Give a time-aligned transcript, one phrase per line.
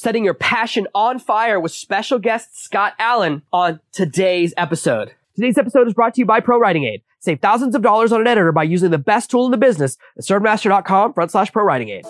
[0.00, 5.12] setting your passion on fire with special guest Scott Allan on today's episode.
[5.34, 7.02] Today's episode is brought to you by Pro Writing Aid.
[7.20, 9.98] Save thousands of dollars on an editor by using the best tool in the business
[10.16, 12.06] at servenomaster.com front slash pro writing aid.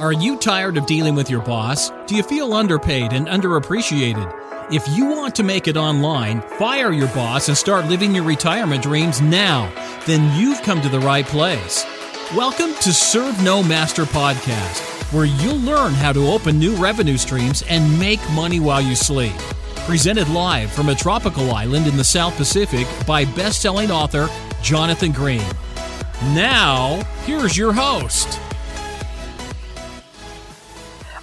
[0.00, 1.92] Are you tired of dealing with your boss?
[2.06, 4.72] Do you feel underpaid and underappreciated?
[4.72, 8.82] If you want to make it online, fire your boss and start living your retirement
[8.82, 9.72] dreams now,
[10.06, 11.86] then you've come to the right place.
[12.34, 17.62] Welcome to Serve No Master Podcast, where you'll learn how to open new revenue streams
[17.68, 19.32] and make money while you sleep.
[19.86, 24.28] Presented live from a tropical island in the South Pacific by best-selling author
[24.62, 25.42] Jonathan Green.
[26.34, 28.38] Now, here's your host.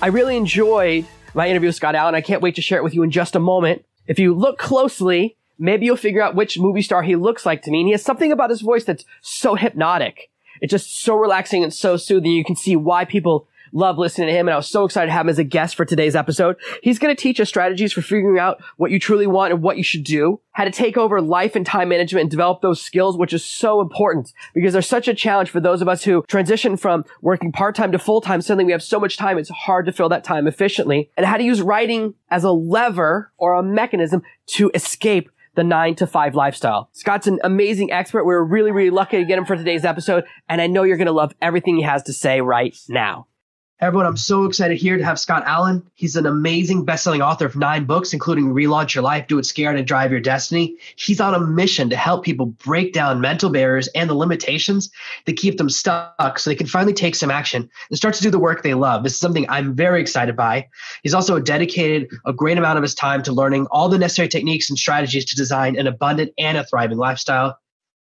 [0.01, 2.15] I really enjoyed my interview with Scott Allan.
[2.15, 3.85] I can't wait to share it with you in just a moment.
[4.07, 7.71] If you look closely, maybe you'll figure out which movie star he looks like to
[7.71, 7.81] me.
[7.81, 10.31] And he has something about his voice that's so hypnotic.
[10.61, 12.31] It's just so relaxing and so soothing.
[12.31, 14.47] You can see why people love listening to him.
[14.47, 16.55] And I was so excited to have him as a guest for today's episode.
[16.83, 19.77] He's going to teach us strategies for figuring out what you truly want and what
[19.77, 23.17] you should do, how to take over life and time management and develop those skills,
[23.17, 26.77] which is so important because there's such a challenge for those of us who transition
[26.77, 28.41] from working part-time to full-time.
[28.41, 29.37] Suddenly we have so much time.
[29.37, 33.31] It's hard to fill that time efficiently and how to use writing as a lever
[33.37, 36.89] or a mechanism to escape the nine to five lifestyle.
[36.91, 38.25] Scott's an amazing expert.
[38.25, 40.25] We are really, really lucky to get him for today's episode.
[40.49, 43.27] And I know you're going to love everything he has to say right now.
[43.81, 45.85] Everyone, I'm so excited here to have Scott Allan.
[45.95, 49.75] He's an amazing best-selling author of nine books, including Relaunch Your Life, Do It Scared,
[49.75, 50.77] and Drive Your Destiny.
[50.95, 54.89] He's on a mission to help people break down mental barriers and the limitations
[55.25, 58.31] that keep them stuck so they can finally take some action and start to do
[58.31, 59.03] the work they love.
[59.03, 60.69] This is something I'm very excited by.
[61.03, 64.69] He's also dedicated a great amount of his time to learning all the necessary techniques
[64.69, 67.59] and strategies to design an abundant and a thriving lifestyle.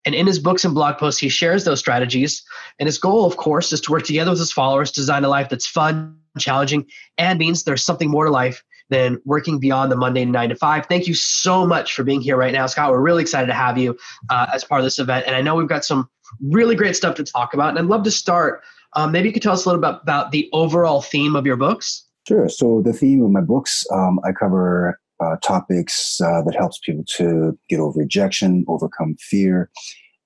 [0.05, 2.43] And in his books and blog posts, he shares those strategies.
[2.79, 5.29] And his goal, of course, is to work together with his followers to design a
[5.29, 6.85] life that's fun, challenging,
[7.17, 10.85] and means there's something more to life than working beyond the Monday nine to five.
[10.87, 12.91] Thank you so much for being here right now, Scott.
[12.91, 13.97] We're really excited to have you
[14.29, 15.25] uh, as part of this event.
[15.25, 16.09] And I know we've got some
[16.41, 17.69] really great stuff to talk about.
[17.69, 18.61] And I'd love to start.
[18.93, 21.55] Um, maybe you could tell us a little bit about the overall theme of your
[21.55, 22.05] books.
[22.27, 22.47] Sure.
[22.49, 27.03] So the theme of my books, um, I cover uh, topics uh, that helps people
[27.17, 29.69] to get over rejection, overcome fear,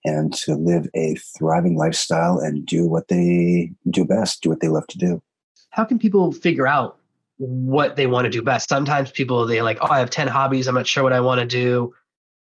[0.05, 4.69] and to live a thriving lifestyle and do what they do best, do what they
[4.69, 5.21] love to do.
[5.69, 6.97] How can people figure out
[7.37, 8.69] what they want to do best?
[8.69, 11.39] Sometimes people they like, oh, I have 10 hobbies, I'm not sure what I want
[11.41, 11.93] to do.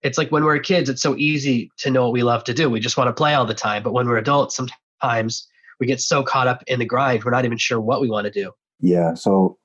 [0.03, 2.71] It's like when we're kids, it's so easy to know what we love to do.
[2.71, 3.83] We just want to play all the time.
[3.83, 5.49] But when we're adults, sometimes
[5.81, 8.27] we get so caught up in the grind, we're not even sure what we want
[8.27, 8.53] to do.
[8.81, 9.15] Yeah.
[9.15, 9.59] So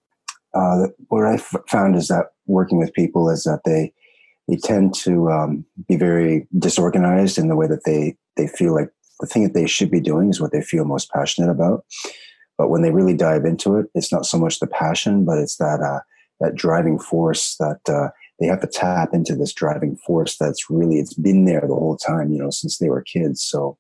[0.53, 1.38] uh, what I
[1.69, 3.94] found is that working with people is that they
[4.47, 8.90] they tend to um, be very disorganized in the way that they they feel like
[9.19, 11.85] the thing that they should be doing is what they feel most passionate about.
[12.57, 15.57] But when they really dive into it, it's not so much the passion, but it's
[15.57, 16.01] that uh,
[16.40, 18.09] that driving force that uh,
[18.40, 21.97] they have to tap into this driving force that's really it's been there the whole
[21.97, 23.41] time, you know, since they were kids.
[23.41, 23.78] So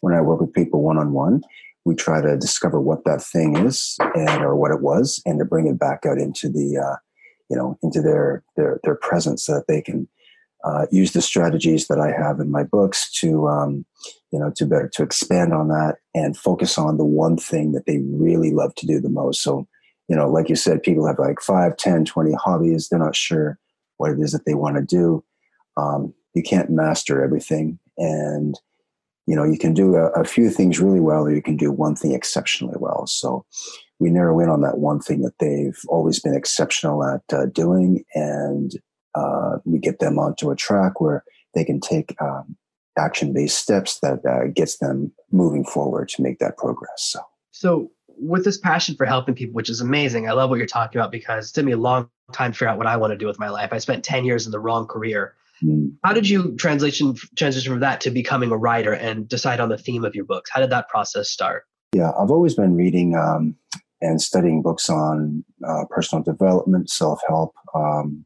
[0.00, 1.42] when I work with people one on one,
[1.88, 5.44] we try to discover what that thing is and or what it was, and to
[5.44, 6.96] bring it back out into the uh,
[7.48, 10.06] you know into their their their presence so that they can
[10.64, 13.86] uh, use the strategies that I have in my books to um,
[14.30, 17.86] you know to better to expand on that and focus on the one thing that
[17.86, 19.42] they really love to do the most.
[19.42, 19.66] So
[20.08, 22.88] you know, like you said, people have like 5, 10, 20 hobbies.
[22.88, 23.58] They're not sure
[23.98, 25.22] what it is that they want to do.
[25.76, 28.54] Um, you can't master everything, and
[29.28, 31.70] you know you can do a, a few things really well, or you can do
[31.70, 33.06] one thing exceptionally well.
[33.06, 33.44] So
[33.98, 38.04] we narrow in on that one thing that they've always been exceptional at uh, doing,
[38.14, 38.72] and
[39.14, 41.24] uh, we get them onto a track where
[41.54, 42.56] they can take um,
[42.96, 46.88] action-based steps that uh, gets them moving forward to make that progress.
[46.96, 50.66] So, so with this passion for helping people, which is amazing, I love what you're
[50.66, 53.12] talking about because it took me a long time to figure out what I want
[53.12, 53.72] to do with my life.
[53.72, 55.34] I spent 10 years in the wrong career.
[55.62, 55.94] Mm.
[56.04, 59.78] How did you transition transition from that to becoming a writer and decide on the
[59.78, 60.50] theme of your books?
[60.52, 61.64] How did that process start?
[61.94, 63.56] Yeah, I've always been reading um,
[64.00, 68.24] and studying books on uh, personal development, self help, um,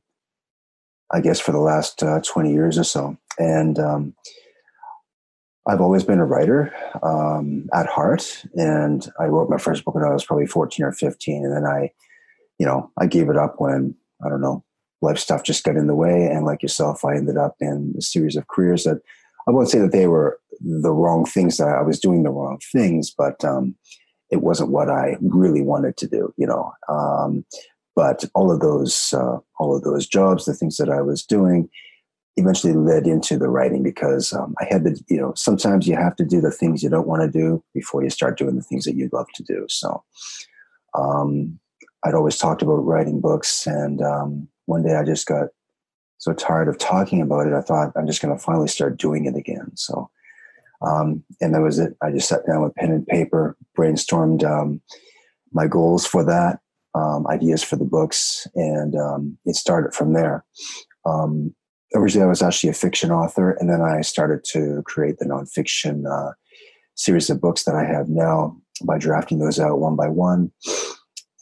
[1.12, 3.16] I guess, for the last uh, 20 years or so.
[3.38, 4.14] And um,
[5.66, 8.44] I've always been a writer um, at heart.
[8.54, 11.44] And I wrote my first book when I was probably 14 or 15.
[11.44, 11.92] And then I,
[12.58, 13.94] you know, I gave it up when,
[14.24, 14.64] I don't know,
[15.02, 16.26] life stuff just got in the way.
[16.26, 19.00] And like yourself, I ended up in a series of careers that
[19.46, 22.60] I won't say that they were the wrong things that I was doing the wrong
[22.72, 23.74] things, but um,
[24.30, 26.72] it wasn't what I really wanted to do, you know.
[26.88, 27.44] Um,
[27.94, 31.68] but all of those, uh, all of those jobs, the things that I was doing,
[32.36, 36.16] eventually led into the writing because um, I had to, you know, sometimes you have
[36.16, 38.84] to do the things you don't want to do before you start doing the things
[38.84, 39.66] that you love to do.
[39.68, 40.02] So,
[40.94, 41.58] um,
[42.04, 45.48] I'd always talked about writing books, and um, one day I just got
[46.18, 47.52] so tired of talking about it.
[47.52, 49.72] I thought I'm just going to finally start doing it again.
[49.74, 50.08] So,
[50.80, 51.96] um, and that was it.
[52.02, 54.80] I just sat down with pen and paper, brainstormed um,
[55.52, 56.60] my goals for that,
[56.94, 60.44] um, ideas for the books, and um, it started from there.
[61.04, 61.54] Um,
[61.94, 66.04] originally, I was actually a fiction author, and then I started to create the nonfiction
[66.06, 66.32] uh,
[66.94, 70.52] series of books that I have now by drafting those out one by one.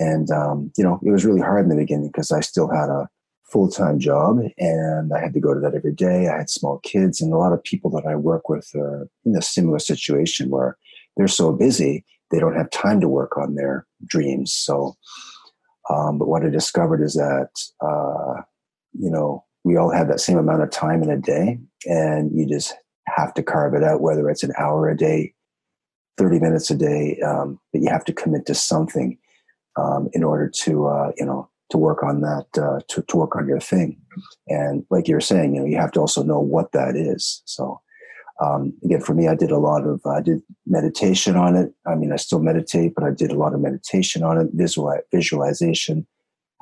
[0.01, 2.89] And, um, you know, it was really hard in the beginning because I still had
[2.89, 3.09] a
[3.45, 6.29] full time job and I had to go to that every day.
[6.29, 9.37] I had small kids, and a lot of people that I work with are in
[9.37, 10.79] a similar situation where
[11.17, 14.55] they're so busy, they don't have time to work on their dreams.
[14.55, 14.97] So,
[15.91, 17.51] um, but what I discovered is that,
[17.85, 18.43] uh,
[18.93, 22.47] you know, we all have that same amount of time in a day, and you
[22.47, 22.75] just
[23.07, 25.35] have to carve it out, whether it's an hour a day,
[26.17, 29.19] 30 minutes a day, um, but you have to commit to something
[29.81, 33.37] um, in order to, uh, you know, to work on that, uh, to, to work
[33.37, 33.97] on your thing.
[34.49, 37.43] And like you're saying, you know, you have to also know what that is.
[37.45, 37.81] So,
[38.45, 41.73] um, again, for me, I did a lot of, I did meditation on it.
[41.87, 44.99] I mean, I still meditate, but I did a lot of meditation on it, visual,
[45.13, 46.07] visualization.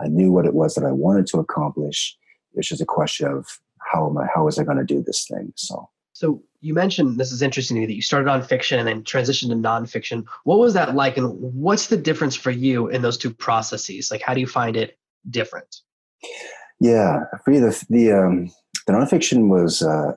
[0.01, 2.17] I knew what it was that I wanted to accomplish.
[2.55, 3.47] It's just a question of
[3.93, 5.53] how am I, how is I going to do this thing?
[5.57, 5.89] So,
[6.19, 9.05] so you mentioned this is interesting to me that you started on fiction and then
[9.05, 10.25] transitioned to nonfiction.
[10.43, 14.11] What was that like, and what's the difference for you in those two processes?
[14.11, 14.99] Like, how do you find it
[15.31, 15.77] different?
[16.81, 18.51] Yeah, for me, the the um,
[18.89, 20.15] the nonfiction was uh,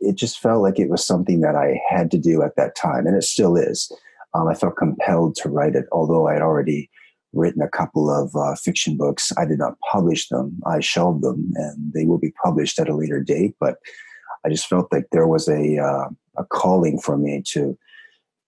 [0.00, 3.06] it just felt like it was something that I had to do at that time,
[3.06, 3.92] and it still is.
[4.32, 6.88] Um, I felt compelled to write it, although I had already
[7.34, 9.30] written a couple of uh, fiction books.
[9.36, 12.96] I did not publish them; I shelved them, and they will be published at a
[12.96, 13.56] later date.
[13.60, 13.76] But
[14.44, 17.76] I just felt like there was a uh, a calling for me to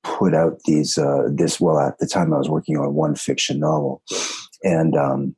[0.03, 1.61] put out these uh, this.
[1.61, 4.03] Well, at the time I was working on one fiction novel,
[4.63, 5.37] and um,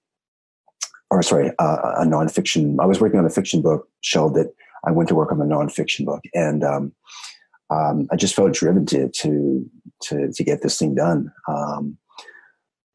[1.10, 2.76] or sorry, uh, a nonfiction.
[2.80, 4.54] I was working on a fiction book, shelved it.
[4.84, 6.92] I went to work on a nonfiction book, and um,
[7.70, 9.70] um, I just felt driven to to
[10.02, 11.32] to to get this thing done.
[11.48, 11.98] Um,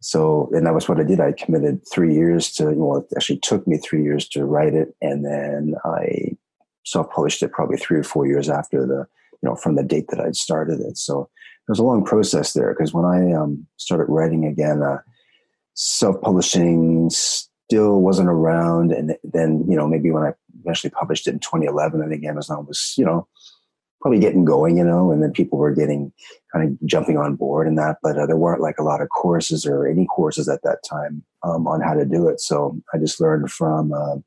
[0.01, 1.21] so, and that was what I did.
[1.21, 2.71] I committed three years to.
[2.71, 6.38] Well, it actually took me three years to write it, and then I
[6.83, 9.06] self-published it probably three or four years after the
[9.41, 10.97] you know from the date that I'd started it.
[10.97, 11.30] So
[11.68, 15.00] it was a long process there because when I um, started writing again, uh,
[15.75, 21.39] self-publishing still wasn't around, and then you know maybe when I eventually published it in
[21.39, 23.27] 2011, I think Amazon was you know
[24.04, 26.12] probably getting going, you know, and then people were getting
[26.52, 29.08] kind of jumping on board and that, but uh, there weren't like a lot of
[29.08, 32.42] courses or any courses at that time um, on how to do it.
[32.42, 34.18] So I just learned from uh,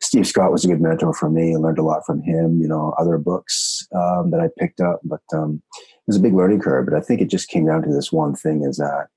[0.00, 1.54] Steve Scott was a good mentor for me.
[1.54, 5.00] I learned a lot from him, you know, other books um, that I picked up,
[5.04, 6.86] but um, it was a big learning curve.
[6.86, 9.08] But I think it just came down to this one thing is that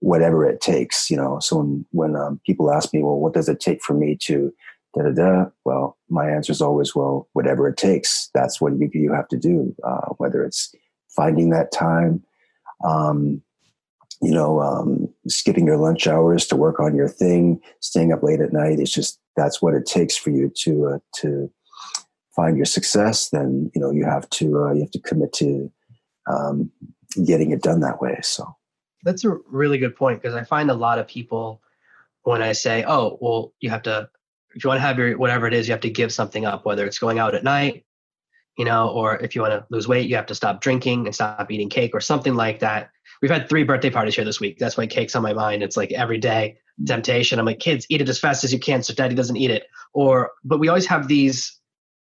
[0.00, 3.48] whatever it takes, you know, so when, when um, people ask me, well, what does
[3.48, 4.52] it take for me to
[4.98, 5.50] da da da.
[5.64, 8.30] Well, my answer is always, well, whatever it takes.
[8.34, 9.74] That's what you you have to do.
[9.84, 10.74] Uh, whether it's
[11.14, 12.22] finding that time,
[12.84, 13.42] um,
[14.20, 18.40] you know, um, skipping your lunch hours to work on your thing, staying up late
[18.40, 18.80] at night.
[18.80, 21.50] It's just that's what it takes for you to uh, to
[22.34, 23.30] find your success.
[23.30, 25.70] Then you know you have to uh, you have to commit to
[26.28, 26.70] um,
[27.24, 28.18] getting it done that way.
[28.22, 28.56] So
[29.04, 31.62] that's a really good point because I find a lot of people
[32.22, 34.10] when I say, "Oh, well, you have to
[34.58, 36.66] if you want to have your whatever it is, you have to give something up,
[36.66, 37.84] whether it's going out at night,
[38.56, 41.14] you know, or if you want to lose weight, you have to stop drinking and
[41.14, 42.90] stop eating cake or something like that.
[43.22, 44.58] We've had three birthday parties here this week.
[44.58, 45.62] That's why cake's on my mind.
[45.62, 47.38] It's like every day temptation.
[47.38, 49.68] I'm like, kids, eat it as fast as you can so daddy doesn't eat it.
[49.94, 51.56] Or, but we always have these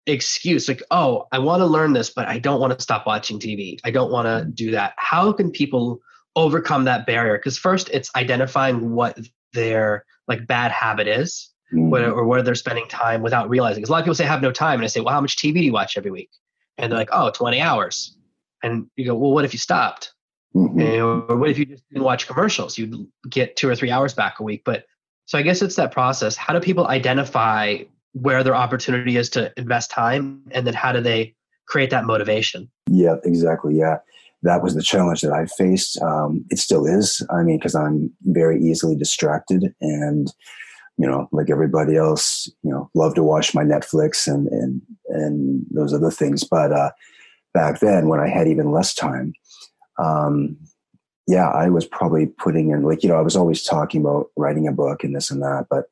[0.07, 3.39] excuse like, oh, I want to learn this, but I don't want to stop watching
[3.39, 3.79] TV.
[3.85, 4.93] I don't want to do that.
[4.99, 6.01] How can people
[6.37, 7.39] overcome that barrier?
[7.39, 9.19] Because first, it's identifying what
[9.55, 11.93] their like bad habit is mm-hmm.
[12.13, 13.81] or where they're spending time without realizing.
[13.81, 15.21] Because a lot of people say I have no time, and I say, well, how
[15.21, 16.31] much TV do you watch every week?
[16.79, 18.17] And they're like, oh, 20 hours.
[18.63, 20.13] And you go, well, what if you stopped?
[20.55, 20.81] Mm-hmm.
[20.81, 22.79] And, or what if you just didn't watch commercials?
[22.79, 24.63] You'd get two or three hours back a week.
[24.65, 24.87] But
[25.27, 26.37] so I guess it's that process.
[26.37, 27.79] How do people identify
[28.13, 31.35] where their opportunity is to invest time, and then how do they
[31.67, 32.71] create that motivation?
[32.89, 33.77] Yeah, exactly.
[33.77, 33.99] Yeah
[34.45, 36.01] that was the challenge that I faced.
[36.03, 37.27] Um, it still is.
[37.31, 40.33] I mean, because I'm very easily distracted, and
[40.97, 45.65] you know, like everybody else, you know, love to watch my Netflix and and and
[45.71, 46.45] those other things.
[46.45, 46.91] But uh,
[47.53, 49.33] back then, when I had even less time,
[49.99, 50.57] um,
[51.27, 54.69] yeah, I was probably putting in like you know, I was always talking about writing
[54.69, 55.87] a book and this and that, but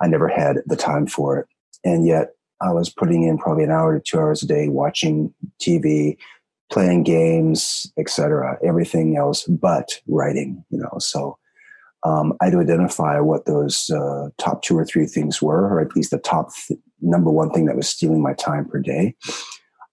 [0.00, 1.46] I never had the time for it.
[1.84, 5.32] And yet, I was putting in probably an hour to two hours a day watching
[5.60, 6.18] TV,
[6.70, 8.58] playing games, etc.
[8.62, 10.64] Everything else but writing.
[10.68, 11.38] You know, so
[12.04, 16.10] um, I'd identify what those uh, top two or three things were, or at least
[16.10, 19.14] the top th- number one thing that was stealing my time per day,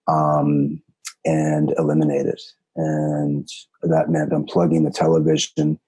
[0.08, 0.82] um,
[1.24, 2.40] and eliminate it.
[2.76, 3.48] And
[3.82, 5.78] that meant unplugging the television,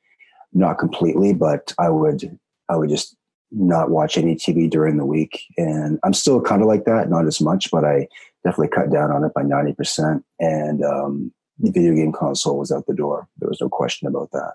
[0.52, 2.38] not completely, but I would
[2.70, 3.16] I would just
[3.50, 5.44] not watch any TV during the week.
[5.58, 8.08] And I'm still kind of like that, not as much, but I
[8.44, 10.24] definitely cut down on it by ninety percent.
[10.40, 13.28] And um, the video game console was out the door.
[13.38, 14.54] There was no question about that.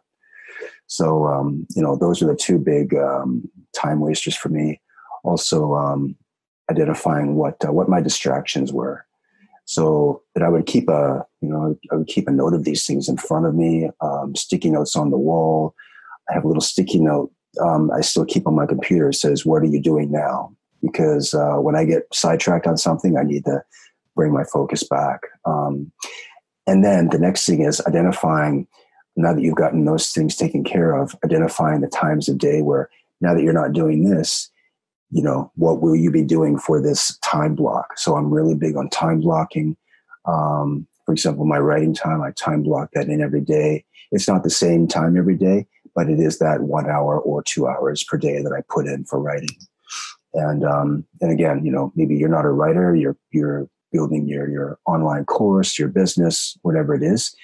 [0.89, 4.81] So, um, you know, those are the two big um, time wasters for me.
[5.23, 6.15] Also, um,
[6.69, 9.05] identifying what uh, what my distractions were.
[9.65, 12.85] So that I would keep a, you know, I would keep a note of these
[12.85, 15.75] things in front of me, um, sticky notes on the wall.
[16.29, 17.31] I have a little sticky note
[17.61, 19.09] um, I still keep on my computer.
[19.09, 23.17] It says, "What are you doing now?" Because uh, when I get sidetracked on something,
[23.17, 23.63] I need to
[24.15, 25.21] bring my focus back.
[25.45, 25.91] Um,
[26.67, 28.67] and then the next thing is identifying
[29.15, 32.89] now that you've gotten those things taken care of, identifying the times of day where
[33.21, 34.49] now that you're not doing this,
[35.11, 37.97] you know, what will you be doing for this time block?
[37.97, 39.75] So I'm really big on time blocking.
[40.25, 43.83] Um, for example, my writing time, I time block that in every day.
[44.11, 47.67] It's not the same time every day, but it is that one hour or two
[47.67, 49.49] hours per day that I put in for writing.
[50.33, 54.47] And um, and again, you know, maybe you're not a writer, you're you're building your
[54.47, 57.35] your online course, your business, whatever it is.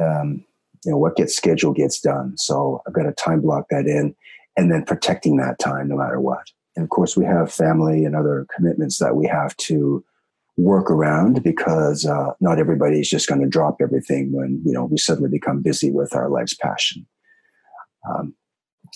[0.00, 0.44] Um,
[0.84, 2.36] you know what gets scheduled gets done.
[2.36, 4.14] So i've got to time block that in
[4.56, 6.46] and then protecting that time no matter what.
[6.76, 10.04] And of course we have family and other commitments that we have to
[10.56, 14.98] work around because uh, not is just going to drop everything when you know we
[14.98, 17.06] suddenly become busy with our life's passion.
[18.08, 18.34] Um,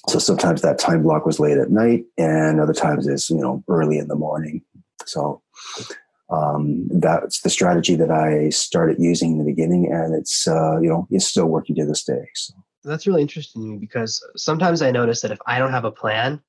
[0.08, 3.64] so sometimes that time block was late at night and other times it's you know
[3.68, 4.62] early in the morning.
[5.04, 5.42] So
[6.30, 10.88] um, that's the strategy that I started using in the beginning, and it's uh, you
[10.88, 12.28] know it's still working to this day.
[12.34, 12.54] So
[12.84, 16.40] that's really interesting because sometimes I notice that if I don't have a plan,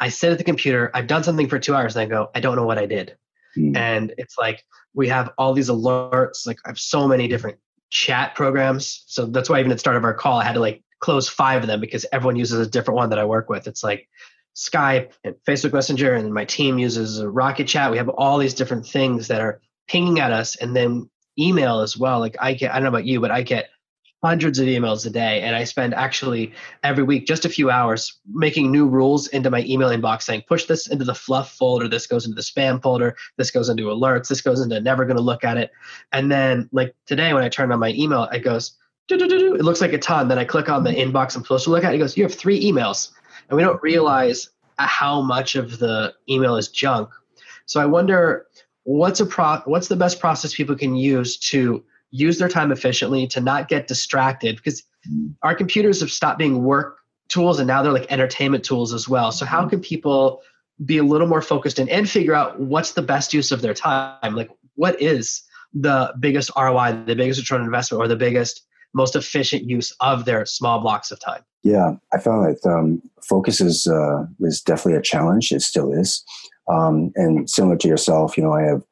[0.00, 2.40] I sit at the computer, I've done something for two hours, and I go, I
[2.40, 3.16] don't know what I did,
[3.56, 3.76] mm.
[3.76, 4.64] and it's like
[4.94, 6.46] we have all these alerts.
[6.46, 7.58] Like I have so many different
[7.90, 10.60] chat programs, so that's why even at the start of our call, I had to
[10.60, 13.68] like close five of them because everyone uses a different one that I work with.
[13.68, 14.08] It's like
[14.58, 17.92] Skype and Facebook Messenger, and my team uses Rocket Chat.
[17.92, 21.96] We have all these different things that are pinging at us, and then email as
[21.96, 22.18] well.
[22.18, 23.70] Like I get, I don't know about you, but I get
[24.20, 28.18] hundreds of emails a day, and I spend actually every week just a few hours
[28.26, 32.08] making new rules into my email inbox, saying push this into the fluff folder, this
[32.08, 35.22] goes into the spam folder, this goes into alerts, this goes into never going to
[35.22, 35.70] look at it,
[36.10, 38.72] and then like today when I turn on my email, it goes.
[39.10, 40.28] It looks like a ton.
[40.28, 41.94] Then I click on the inbox I'm supposed to look at.
[41.94, 43.10] It goes, "You have three emails."
[43.48, 47.10] And we don't realize uh, how much of the email is junk.
[47.66, 48.46] So I wonder
[48.84, 53.26] what's a pro what's the best process people can use to use their time efficiently
[53.26, 54.82] to not get distracted because
[55.42, 59.30] our computers have stopped being work tools and now they're like entertainment tools as well.
[59.30, 60.42] So how can people
[60.84, 63.74] be a little more focused and, and figure out what's the best use of their
[63.74, 64.34] time?
[64.34, 65.42] Like what is
[65.74, 68.62] the biggest ROI, the biggest return on investment, or the biggest
[68.94, 71.42] most efficient use of their small blocks of time?
[71.62, 75.50] Yeah, I found that um, focus is uh, is definitely a challenge.
[75.52, 76.24] It still is,
[76.70, 78.82] um, and similar to yourself, you know, I have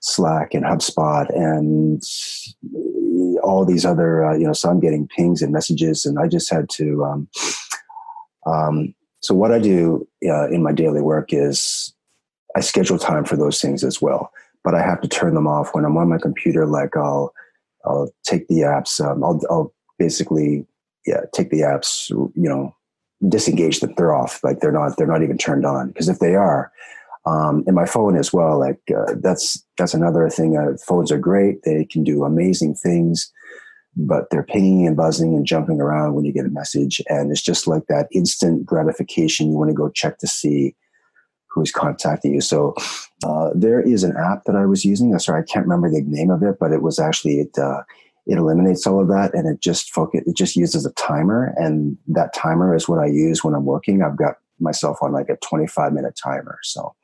[0.00, 2.02] Slack and HubSpot and
[3.42, 6.50] all these other, uh, you know, so I'm getting pings and messages, and I just
[6.50, 7.04] had to.
[7.04, 7.28] Um,
[8.46, 11.92] um so what I do uh, in my daily work is
[12.54, 14.30] I schedule time for those things as well,
[14.62, 16.64] but I have to turn them off when I'm on my computer.
[16.66, 17.32] Like I'll
[17.86, 19.00] I'll take the apps.
[19.00, 20.66] Um, I'll, I'll basically
[21.06, 22.10] yeah take the apps.
[22.10, 22.74] You know,
[23.28, 23.94] disengage them.
[23.96, 24.42] They're off.
[24.42, 24.96] Like they're not.
[24.96, 25.88] They're not even turned on.
[25.88, 26.72] Because if they are,
[27.26, 28.58] um, and my phone as well.
[28.58, 30.56] Like uh, that's that's another thing.
[30.56, 31.62] Uh, phones are great.
[31.64, 33.30] They can do amazing things,
[33.96, 37.42] but they're pinging and buzzing and jumping around when you get a message, and it's
[37.42, 39.50] just like that instant gratification.
[39.50, 40.74] You want to go check to see
[41.56, 42.40] who's contacting you.
[42.40, 42.74] So
[43.24, 45.12] uh, there is an app that I was using.
[45.12, 47.58] I'm sorry, I can't remember the name of it, but it was actually it.
[47.58, 47.82] Uh,
[48.26, 50.22] it eliminates all of that, and it just focus.
[50.26, 54.02] It just uses a timer, and that timer is what I use when I'm working.
[54.02, 56.58] I've got myself on like a 25 minute timer.
[56.62, 56.94] So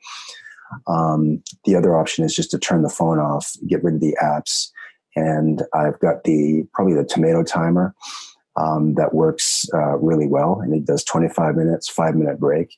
[0.87, 4.17] um, the other option is just to turn the phone off, get rid of the
[4.21, 4.69] apps,
[5.15, 7.95] and I've got the probably the tomato timer.
[8.55, 12.77] Um, that works uh, really well, and it does 25 minutes, five minute break,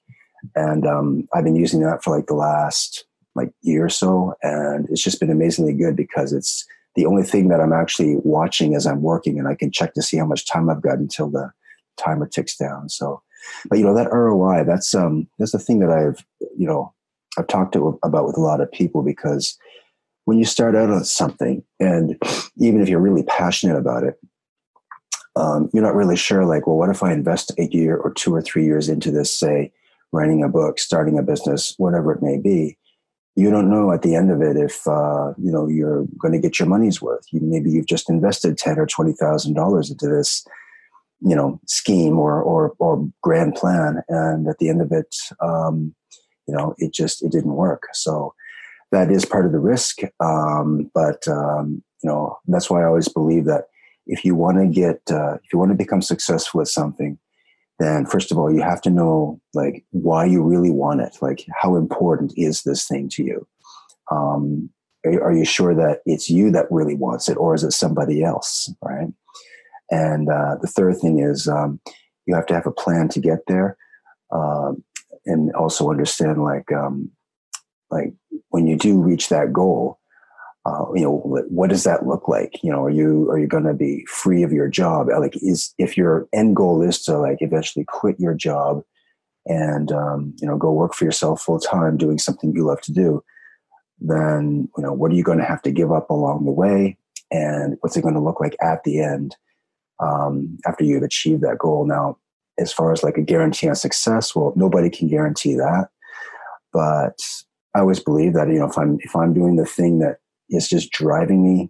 [0.55, 4.87] and um, I've been using that for like the last like year or so, and
[4.89, 6.65] it's just been amazingly good because it's
[6.95, 10.01] the only thing that I'm actually watching as I'm working, and I can check to
[10.01, 11.51] see how much time I've got until the
[11.97, 12.89] timer ticks down.
[12.89, 13.21] So,
[13.69, 16.23] but you know that ROI, that's um that's the thing that I've
[16.57, 16.93] you know
[17.37, 19.57] I've talked to, about with a lot of people because
[20.25, 22.17] when you start out on something, and
[22.57, 24.19] even if you're really passionate about it,
[25.35, 28.33] um, you're not really sure, like, well, what if I invest a year or two
[28.33, 29.71] or three years into this, say,
[30.11, 32.77] writing a book, starting a business, whatever it may be?
[33.35, 36.39] You don't know at the end of it if uh, you know you're going to
[36.39, 37.25] get your money's worth.
[37.31, 40.45] You, maybe you've just invested ten or twenty thousand dollars into this,
[41.19, 45.93] you know, scheme or or or grand plan, and at the end of it, um,
[46.47, 47.83] you know, it just it didn't work.
[47.93, 48.33] So
[48.91, 49.99] that is part of the risk.
[50.21, 53.65] Um, but um, you know, that's why I always believe that
[54.07, 57.17] if you want to get uh, if you want to become successful at something
[57.79, 61.17] then first of all you have to know like why you really want it.
[61.21, 63.47] Like how important is this thing to you?
[64.11, 64.69] Um,
[65.05, 68.71] are, you sure that it's you that really wants it or is it somebody else
[68.81, 69.07] right?
[69.91, 71.79] And uh, the third thing is um,
[72.25, 73.77] you have to have a plan to get there
[74.31, 74.71] uh,
[75.25, 77.11] and also understand like um,
[77.91, 78.13] like
[78.49, 79.99] when you do reach that goal
[80.65, 81.17] uh, you know
[81.49, 82.63] what does that look like?
[82.63, 85.07] You know are you are you going to be free of your job?
[85.07, 88.81] Like is if your end goal is to like eventually quit your job
[89.45, 92.91] and um, you know go work for yourself full time doing something you love to
[92.91, 93.23] do
[93.99, 96.97] then you know what are you going to have to give up along the way?
[97.31, 99.35] And what's it going to look like at the end
[99.99, 101.85] um, after you've achieved that goal?
[101.85, 102.17] Now
[102.59, 105.89] as far as like a guarantee on success well nobody can guarantee that.
[106.73, 107.19] But
[107.75, 110.17] i always believe that you know if i'm if i'm doing the thing that
[110.49, 111.69] is just driving me,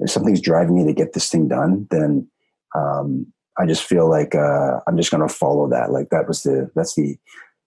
[0.00, 2.28] if something's driving me to get this thing done, then
[2.74, 5.92] um, I just feel like uh, I'm just going to follow that.
[5.92, 7.16] Like that was the that's the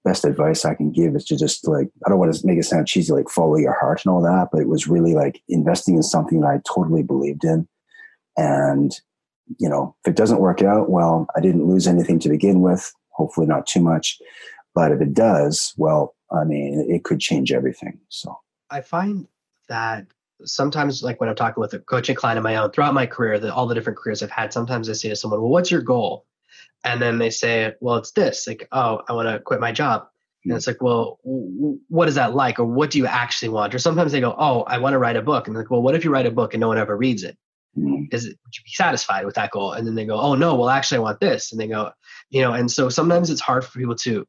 [0.04, 2.63] best advice I can give is to just like I don't want to make it
[2.63, 5.96] sound cheesy, like follow your heart and all that, but it was really like investing
[5.96, 7.68] in something that I totally believed in,
[8.36, 8.92] and
[9.60, 12.94] you know if it doesn't work out, well, I didn't lose anything to begin with.
[13.12, 14.20] Hopefully, not too much,
[14.75, 18.00] but if it does, well, I mean, it could change everything.
[18.10, 18.38] So
[18.70, 19.27] I find
[19.70, 20.06] that
[20.44, 23.39] sometimes like when I'm talking with a coaching client of my own throughout my career,
[23.39, 25.82] the, all the different careers I've had, sometimes I say to someone, well, what's your
[25.82, 26.25] goal?
[26.84, 30.08] And then they say, well, it's this like, oh, I want to quit my job.
[30.46, 32.60] And it's like, well, what is that like?
[32.60, 33.75] Or what do you actually want?
[33.75, 35.47] Or sometimes they go, oh, I want to write a book.
[35.47, 37.38] And like, well, what if you write a book and no one ever reads it?
[37.78, 38.06] Mm-hmm.
[38.12, 39.73] Is it, would you be satisfied with that goal?
[39.73, 41.52] And then they go, oh no, well, actually I want this.
[41.52, 41.91] And they go,
[42.30, 44.26] you know, and so sometimes it's hard for people to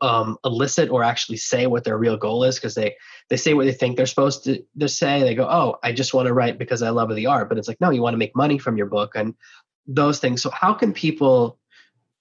[0.00, 2.96] um, elicit or actually say what their real goal is because they
[3.30, 5.22] they say what they think they're supposed to, to say.
[5.22, 7.68] They go, "Oh, I just want to write because I love the art," but it's
[7.68, 9.34] like, no, you want to make money from your book and
[9.86, 10.42] those things.
[10.42, 11.58] So how can people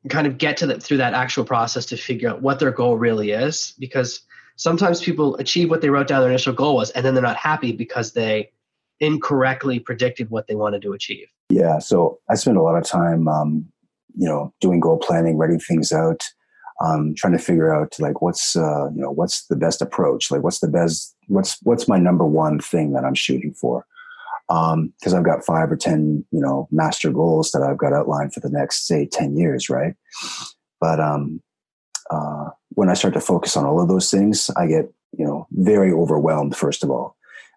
[0.09, 2.97] kind of get to that through that actual process to figure out what their goal
[2.97, 3.73] really is?
[3.79, 4.21] Because
[4.55, 7.37] sometimes people achieve what they wrote down their initial goal was, and then they're not
[7.37, 8.51] happy because they
[9.01, 11.27] incorrectly predicted what they wanted to achieve.
[11.49, 13.65] Yeah, so I spend a lot of time, um,
[14.15, 16.23] you know, doing goal planning, writing things out
[16.81, 20.31] um, trying to figure out like what's uh, you know what's the best approach?
[20.31, 23.85] Like what's the best what's what's my number one thing that i'm shooting for?
[24.47, 24.73] Because
[25.13, 28.41] um, i've got five or ten you know master goals that i've got outlined for
[28.41, 29.95] the next say 10 years right?
[30.81, 31.41] But um,
[32.11, 35.47] uh, when i start to focus on all of those things i get you know
[35.51, 37.15] very overwhelmed first of all.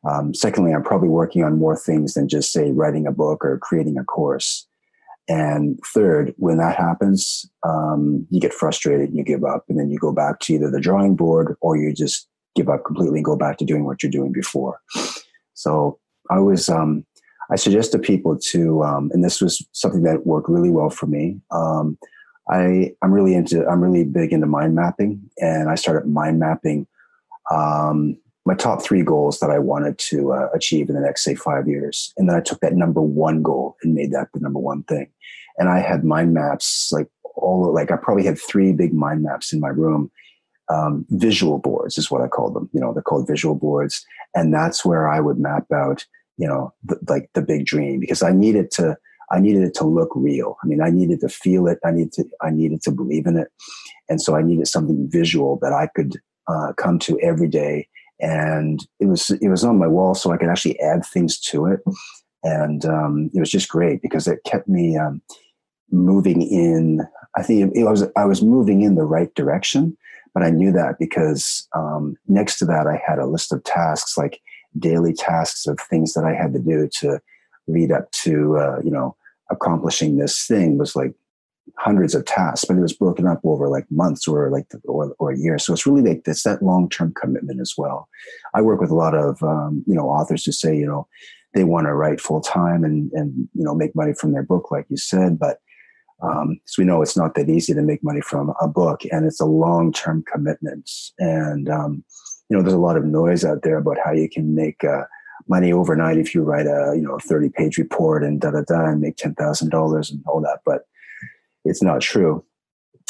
[0.08, 3.58] Um, secondly i'm probably working on more things than just say writing a book or
[3.58, 4.68] creating a course
[5.28, 9.98] and third, when that happens, um, you get frustrated you give up, and then you
[9.98, 13.36] go back to either the drawing board or you just give up completely and go
[13.36, 14.80] back to doing what you're doing before.
[15.54, 15.98] So
[16.30, 17.04] I was, um,
[17.50, 21.06] I suggest to people to, um, and this was something that worked really well for
[21.06, 21.40] me.
[21.50, 21.98] Um,
[22.50, 26.86] I, I'm really into, I'm really big into mind mapping, and I started mind mapping
[27.50, 28.16] um,
[28.48, 31.68] my top three goals that I wanted to uh, achieve in the next, say, five
[31.68, 32.14] years.
[32.16, 35.10] And then I took that number one goal and made that the number one thing.
[35.58, 39.52] And I had mind maps, like all, like I probably had three big mind maps
[39.52, 40.10] in my room.
[40.70, 42.70] Um, visual boards is what I call them.
[42.72, 44.02] You know, they're called visual boards.
[44.34, 46.06] And that's where I would map out,
[46.38, 48.96] you know, the, like the big dream because I needed to,
[49.30, 50.56] I needed it to look real.
[50.64, 51.78] I mean, I needed to feel it.
[51.84, 53.48] I needed to, I needed to believe in it.
[54.08, 56.14] And so I needed something visual that I could
[56.46, 57.88] uh, come to every day
[58.20, 61.66] and it was it was on my wall so I could actually add things to
[61.66, 61.80] it,
[62.42, 65.22] and um, it was just great because it kept me um,
[65.90, 67.02] moving in.
[67.36, 69.96] I think it, was I was moving in the right direction,
[70.34, 74.18] but I knew that because um, next to that I had a list of tasks
[74.18, 74.40] like
[74.78, 77.20] daily tasks of things that I had to do to
[77.66, 79.16] lead up to uh, you know
[79.50, 81.14] accomplishing this thing was like
[81.76, 85.32] hundreds of tasks, but it was broken up over like months or like or, or
[85.32, 85.58] a year.
[85.58, 88.08] So it's really like it's that long term commitment as well.
[88.54, 91.06] I work with a lot of um, you know authors who say you know
[91.54, 94.70] they want to write full time and and you know make money from their book,
[94.70, 95.58] like you said, but
[96.22, 99.24] um, so we know it's not that easy to make money from a book, and
[99.24, 100.90] it's a long term commitment.
[101.18, 102.04] And um,
[102.48, 105.04] you know, there's a lot of noise out there about how you can make uh,
[105.48, 108.86] money overnight if you write a you know 30 page report and da da da
[108.86, 110.60] and make ten thousand dollars and all that.
[110.64, 110.82] But
[111.68, 112.44] it's not true.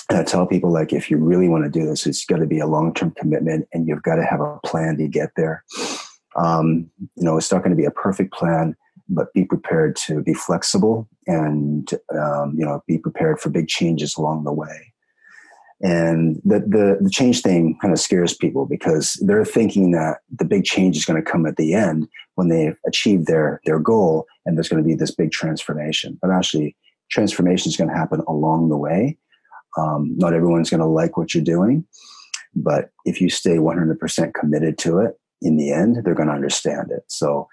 [0.08, 2.46] And I tell people like if you really want to do this, it's got to
[2.46, 5.64] be a long term commitment, and you've got to have a plan to get there.
[6.36, 8.74] Um, you know, it's not going to be a perfect plan,
[9.08, 14.16] but be prepared to be flexible and um, you know be prepared for big changes
[14.16, 14.92] along the way.
[15.80, 20.44] And the, the, the change thing kind of scares people because they're thinking that the
[20.44, 24.26] big change is going to come at the end when they've achieved their, their goal
[24.44, 26.18] and there's going to be this big transformation.
[26.20, 26.76] But actually,
[27.10, 29.18] transformation is going to happen along the way.
[29.76, 31.86] Um, not everyone's going to like what you're doing,
[32.54, 36.90] but if you stay 100% committed to it, in the end, they're going to understand
[36.90, 37.04] it.
[37.08, 37.48] So,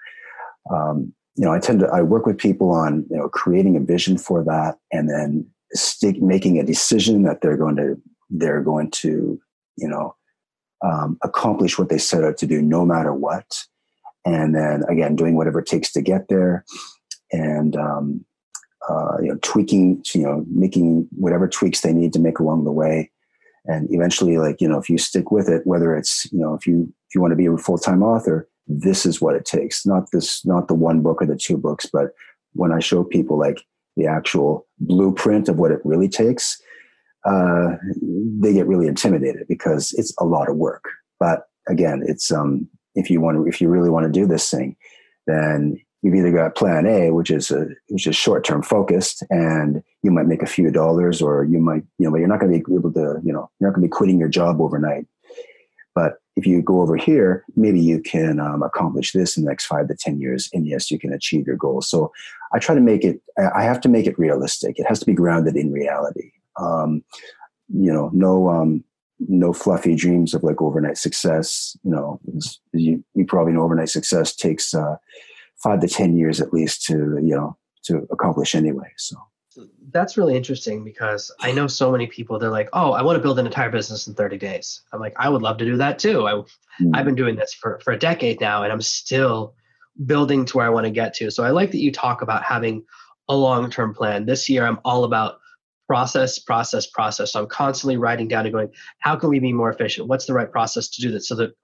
[0.72, 3.80] um, you know, I tend to I work with people on you know creating a
[3.80, 8.90] vision for that, and then stick making a decision that they're going to they're going
[8.90, 9.40] to,
[9.76, 10.14] you know,
[10.84, 13.46] um, accomplish what they set out to do no matter what.
[14.24, 16.64] And then again, doing whatever it takes to get there
[17.32, 18.24] and, um,
[18.88, 22.72] uh, you know, tweaking, you know, making whatever tweaks they need to make along the
[22.72, 23.10] way.
[23.64, 26.66] And eventually, like, you know, if you stick with it, whether it's, you know, if
[26.66, 29.84] you, if you want to be a full-time author, this is what it takes.
[29.84, 32.10] Not this, not the one book or the two books, but
[32.52, 33.60] when I show people like
[33.96, 36.60] the actual blueprint of what it really takes,
[37.24, 37.76] uh,
[38.40, 40.84] they get really intimidated because it's a lot of work.
[41.18, 44.48] But again, it's um, if you want to, if you really want to do this
[44.48, 44.76] thing,
[45.26, 49.82] then you've either got plan A, which is a, which is short term focused, and
[50.04, 52.52] you might make a few dollars, or you might, you know, but you're not going
[52.52, 55.08] to be able to, you know, you're not going to be quitting your job overnight.
[55.96, 59.66] But if you go over here, maybe you can um, accomplish this in the next
[59.66, 61.88] five to ten years, and yes, you can achieve your goals.
[61.88, 62.12] So
[62.52, 63.20] I try to make it.
[63.36, 64.78] I have to make it realistic.
[64.78, 66.30] It has to be grounded in reality.
[66.60, 67.02] Um,
[67.68, 68.84] you know, no, um,
[69.18, 71.76] no fluffy dreams of like overnight success.
[71.82, 72.20] You know,
[72.72, 74.96] you, you probably know overnight success takes uh,
[75.62, 78.92] five to ten years at least to you know to accomplish anyway.
[78.96, 79.16] So
[79.90, 82.38] that's really interesting because I know so many people.
[82.38, 85.14] They're like, "Oh, I want to build an entire business in 30 days." I'm like,
[85.18, 86.26] I would love to do that too.
[86.26, 86.90] I, mm-hmm.
[86.94, 89.54] I've been doing this for for a decade now, and I'm still
[90.04, 91.30] building to where I want to get to.
[91.30, 92.84] So I like that you talk about having
[93.28, 94.26] a long term plan.
[94.26, 95.38] This year, I'm all about
[95.86, 97.32] process, process, process.
[97.32, 100.08] So I'm constantly writing down and going, how can we be more efficient?
[100.08, 101.24] What's the right process to do that?
[101.24, 101.54] So that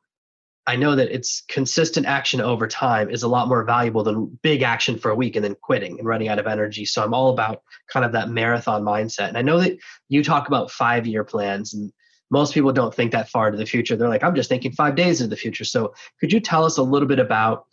[0.67, 4.63] I know that it's consistent action over time is a lot more valuable than big
[4.63, 6.85] action for a week and then quitting and running out of energy.
[6.85, 9.29] So I'm all about kind of that marathon mindset.
[9.29, 9.77] And I know that
[10.09, 11.93] you talk about five year plans and
[12.31, 13.97] most people don't think that far into the future.
[13.97, 15.65] They're like, I'm just thinking five days into the future.
[15.65, 17.67] So could you tell us a little bit about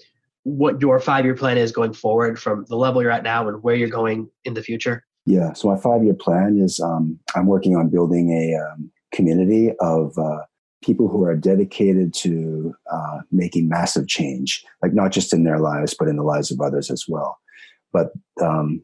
[0.43, 3.61] what your five year plan is going forward from the level you're at now and
[3.61, 5.05] where you're going in the future?
[5.25, 5.53] Yeah.
[5.53, 10.17] So my five year plan is um, I'm working on building a um, community of
[10.17, 10.39] uh,
[10.83, 15.95] people who are dedicated to uh, making massive change, like not just in their lives,
[15.97, 17.37] but in the lives of others as well.
[17.91, 18.11] But
[18.41, 18.81] um,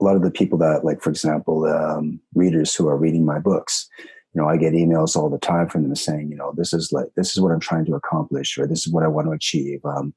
[0.00, 3.38] a lot of the people that, like, for example, um, readers who are reading my
[3.38, 3.88] books,
[4.34, 6.92] you know, I get emails all the time from them saying, you know, this is
[6.92, 9.32] like, this is what I'm trying to accomplish, or this is what I want to
[9.32, 9.80] achieve.
[9.84, 10.14] Um,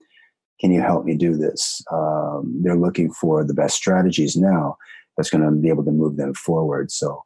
[0.60, 1.84] can you help me do this?
[1.92, 4.78] Um, they're looking for the best strategies now
[5.18, 6.92] that's going to be able to move them forward.
[6.92, 7.24] So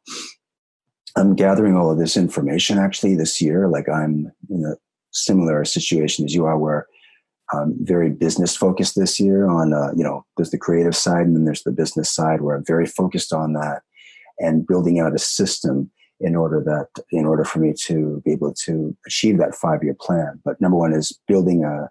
[1.16, 3.68] I'm gathering all of this information actually this year.
[3.68, 4.76] Like I'm in a
[5.12, 6.86] similar situation as you are, where
[7.52, 11.34] I'm very business focused this year on, uh, you know, there's the creative side and
[11.34, 13.82] then there's the business side where I'm very focused on that
[14.38, 18.52] and building out a system in order that, in order for me to be able
[18.52, 20.40] to achieve that five year plan.
[20.44, 21.88] But number one is building a,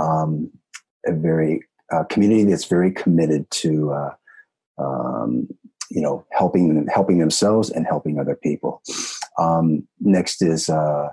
[0.00, 0.50] um,
[1.06, 4.10] a very uh, community that's very committed to uh,
[4.78, 5.48] um,
[5.90, 8.82] you know, helping them, helping themselves and helping other people.
[9.38, 11.08] Um, next is uh,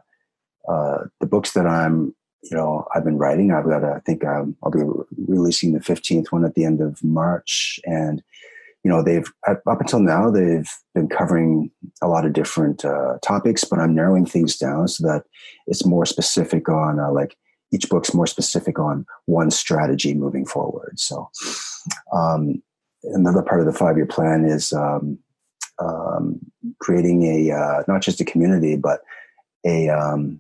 [0.68, 3.52] uh, the books that I'm, you know, I've been writing.
[3.52, 6.82] I've got, I think um, I'll be re- releasing the 15th one at the end
[6.82, 7.80] of March.
[7.86, 8.22] And,
[8.84, 13.64] you know, they've, up until now, they've been covering a lot of different uh, topics,
[13.64, 15.24] but I'm narrowing things down so that
[15.66, 17.36] it's more specific on, uh, like,
[17.72, 21.00] each book's more specific on one strategy moving forward.
[21.00, 21.30] So,
[22.14, 22.62] um,
[23.14, 25.18] another part of the five year plan is um,
[25.80, 26.40] um,
[26.80, 29.02] creating a uh, not just a community, but
[29.66, 30.40] a, um,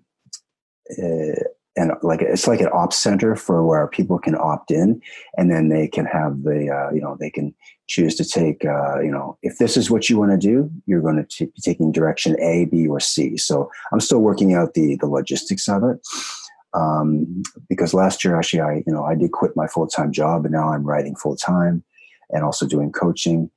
[0.99, 1.35] a
[1.77, 5.01] and like it's like an ops center for where people can opt in,
[5.37, 7.53] and then they can have the uh, you know they can
[7.87, 11.01] choose to take uh, you know if this is what you want to do, you're
[11.01, 13.35] going to be taking direction A, B, or C.
[13.37, 15.99] So I'm still working out the the logistics of it.
[16.73, 20.45] Um, because last year actually I you know I did quit my full time job
[20.45, 21.83] and now I'm writing full time
[22.29, 23.49] and also doing coaching.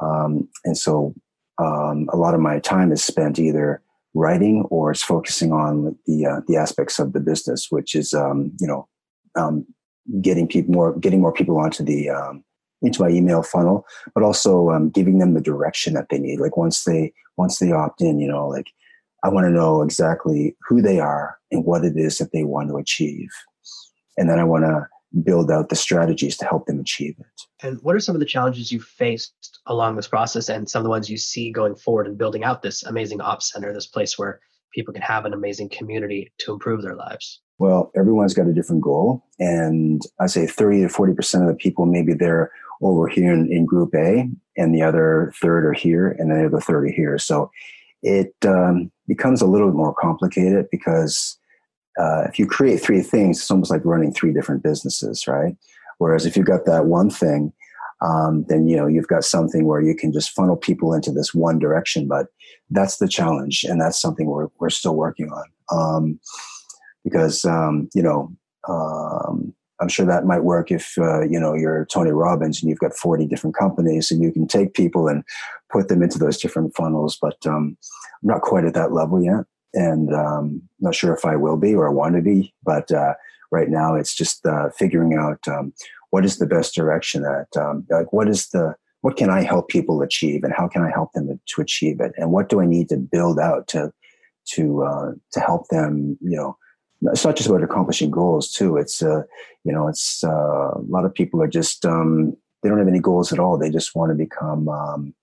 [0.00, 1.14] Um, and so
[1.58, 3.82] um, a lot of my time is spent either
[4.14, 8.52] writing or it's focusing on the uh, the aspects of the business, which is um,
[8.60, 8.88] you know
[9.36, 9.66] um,
[10.20, 12.44] getting people more, getting more people onto the um,
[12.82, 13.84] into my email funnel,
[14.14, 16.40] but also um, giving them the direction that they need.
[16.40, 18.68] Like once they once they opt in, you know, like
[19.22, 22.70] I want to know exactly who they are and what it is that they want
[22.70, 23.28] to achieve,
[24.16, 24.86] and then I want to
[25.22, 27.66] build out the strategies to help them achieve it.
[27.66, 30.84] And what are some of the challenges you faced along this process, and some of
[30.84, 34.18] the ones you see going forward in building out this amazing ops center, this place
[34.18, 34.40] where
[34.72, 37.40] people can have an amazing community to improve their lives?
[37.58, 39.24] Well, everyone's got a different goal.
[39.38, 42.50] And I say 30 to 40% of the people, maybe they're
[42.82, 46.60] over here in, in group A, and the other third are here, and the other
[46.60, 47.18] third are here.
[47.18, 47.50] So
[48.02, 51.38] it um, becomes a little bit more complicated because
[51.98, 55.56] uh, if you create three things, it's almost like running three different businesses, right?
[55.98, 57.52] Whereas if you've got that one thing,
[58.02, 61.34] um, then you know you've got something where you can just funnel people into this
[61.34, 62.08] one direction.
[62.08, 62.26] But
[62.70, 65.44] that's the challenge, and that's something we're we're still working on.
[65.70, 66.20] Um,
[67.04, 68.32] because um, you know
[68.68, 72.78] um, I'm sure that might work if uh, you know you're Tony Robbins and you've
[72.78, 75.24] got 40 different companies and you can take people and
[75.70, 77.18] put them into those different funnels.
[77.20, 77.76] But um,
[78.22, 81.74] I'm not quite at that level yet, and um, not sure if I will be
[81.74, 82.52] or I want to be.
[82.64, 83.14] But uh,
[83.50, 85.72] right now, it's just uh, figuring out um,
[86.10, 89.68] what is the best direction that um, like what is the what can I help
[89.68, 92.66] people achieve and how can I help them to achieve it and what do I
[92.66, 93.92] need to build out to
[94.52, 96.56] to uh, to help them you know
[97.02, 99.22] it's not just about accomplishing goals too it's uh,
[99.64, 102.98] you know it's uh, a lot of people are just um, they don't have any
[102.98, 105.14] goals at all they just want to become um,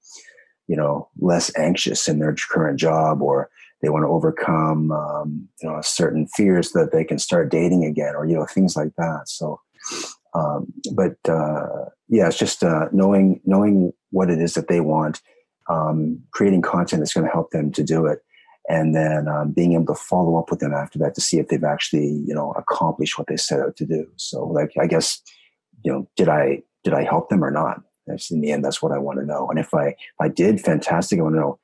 [0.68, 3.50] you know less anxious in their current job or
[3.82, 8.16] they want to overcome um, you know certain fears that they can start dating again
[8.16, 9.60] or you know things like that so
[10.38, 15.22] um, but uh, yeah, it's just uh, knowing knowing what it is that they want,
[15.70, 18.20] um, creating content that's going to help them to do it,
[18.70, 21.48] and then um, being able to follow up with them after that to see if
[21.48, 24.08] they've actually you know accomplished what they set out to do.
[24.18, 25.22] So, like, I guess
[25.84, 27.82] you know, did I did I help them or not?
[28.06, 29.50] That's in the end, that's what I want to know.
[29.50, 31.20] And if I if I did, fantastic.
[31.20, 31.60] I want to know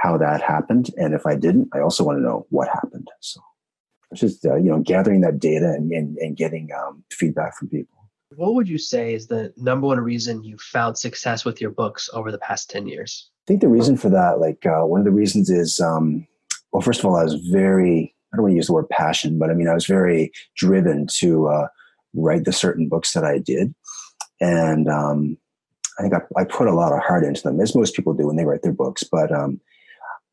[0.00, 3.08] how that happened, and if I didn't, I also want to know what happened.
[3.20, 3.40] So,
[4.10, 7.68] it's just uh, you know gathering that data and and, and getting um, feedback from
[7.68, 7.98] people.
[8.36, 12.10] What would you say is the number one reason you found success with your books
[12.12, 13.30] over the past 10 years?
[13.30, 16.26] I think the reason for that, like uh, one of the reasons is, um,
[16.70, 19.38] well, first of all, I was very, I don't want to use the word passion,
[19.38, 21.68] but I mean, I was very driven to uh,
[22.12, 23.74] write the certain books that I did.
[24.40, 25.38] And um,
[25.98, 28.26] I think I, I, put a lot of heart into them, as most people do
[28.26, 29.02] when they write their books.
[29.02, 29.60] But um,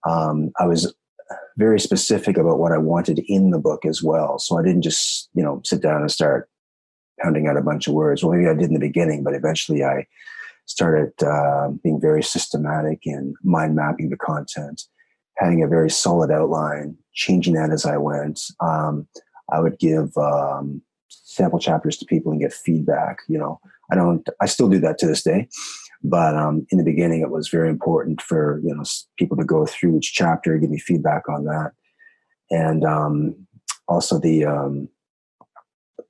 [0.05, 0.93] um I was
[1.57, 4.37] very specific about what I wanted in the book as well.
[4.39, 6.49] So I didn't just, you know, sit down and start
[7.21, 8.23] pounding out a bunch of words.
[8.23, 10.05] Well, maybe I did in the beginning, but eventually I
[10.65, 14.83] started uh, being very systematic in mind mapping the content,
[15.37, 18.41] having a very solid outline, changing that as I went.
[18.59, 19.07] Um,
[19.51, 23.19] I would give um, sample chapters to people and get feedback.
[23.29, 23.59] You know,
[23.91, 25.47] I don't, I still do that to this day.
[26.09, 28.83] But um, in the beginning, it was very important for you know
[29.17, 31.71] people to go through each chapter, give me feedback on that,
[32.51, 33.47] and um,
[33.87, 34.89] also the um,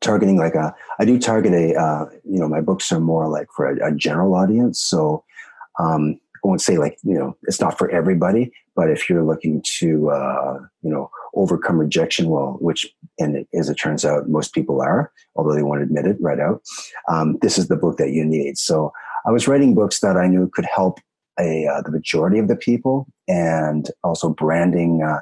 [0.02, 3.48] targeting like a i do target a uh, you know my books are more like
[3.56, 4.82] for a, a general audience.
[4.82, 5.24] So
[5.80, 9.64] um, i won't say like you know it's not for everybody but if you're looking
[9.80, 12.86] to uh, you know overcome rejection well which
[13.20, 16.62] and as it turns out most people are although they won't admit it right out
[17.10, 18.58] um, this is the book that you need.
[18.58, 18.92] So
[19.26, 21.00] i was writing books that i knew could help
[21.40, 25.20] a uh, the majority of the people and also branding uh,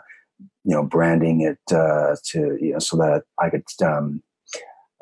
[0.64, 4.22] you know branding it uh, to you know so that i could um,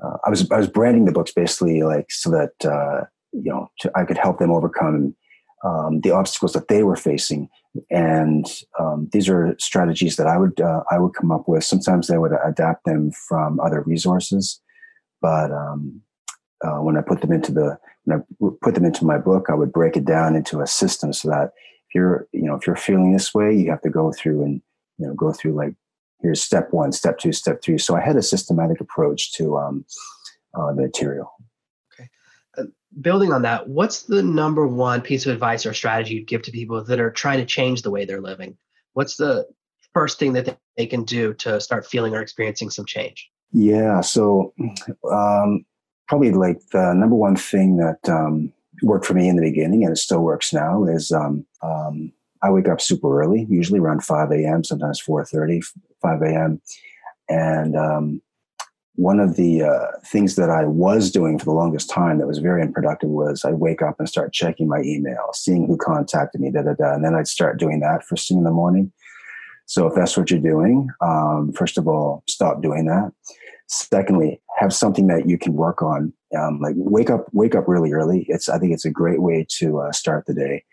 [0.03, 3.69] uh, I was I was branding the books basically like so that uh, you know
[3.79, 5.15] to, I could help them overcome
[5.63, 7.49] um, the obstacles that they were facing,
[7.89, 8.45] and
[8.79, 11.63] um, these are strategies that I would uh, I would come up with.
[11.63, 14.59] Sometimes I would adapt them from other resources,
[15.21, 16.01] but um,
[16.63, 19.53] uh, when I put them into the when I put them into my book, I
[19.53, 21.51] would break it down into a system so that
[21.89, 24.61] if you're you know if you're feeling this way, you have to go through and
[24.97, 25.73] you know go through like
[26.21, 27.77] here's step one, step two, step three.
[27.77, 29.85] So I had a systematic approach to um,
[30.53, 31.31] uh, the material.
[31.93, 32.09] Okay.
[32.57, 32.65] Uh,
[33.01, 36.51] building on that, what's the number one piece of advice or strategy you'd give to
[36.51, 38.57] people that are trying to change the way they're living?
[38.93, 39.47] What's the
[39.93, 43.29] first thing that they can do to start feeling or experiencing some change?
[43.51, 44.01] Yeah.
[44.01, 44.53] So
[45.11, 45.65] um,
[46.11, 48.51] probably like the number one thing that um,
[48.83, 52.11] worked for me in the beginning and it still works now is um, um
[52.43, 55.63] I wake up super early, usually around 5 a.m., sometimes 4.30,
[56.01, 56.61] 5 a.m.
[57.29, 58.21] And um,
[58.95, 62.39] one of the uh, things that I was doing for the longest time that was
[62.39, 66.51] very unproductive was I'd wake up and start checking my email, seeing who contacted me,
[66.51, 68.91] da da da, and then I'd start doing that first thing in the morning.
[69.67, 73.13] So if that's what you're doing, um, first of all, stop doing that.
[73.67, 76.13] Secondly, have something that you can work on.
[76.37, 78.25] Um, like wake up, wake up really early.
[78.29, 80.63] It's I think it's a great way to uh, start the day,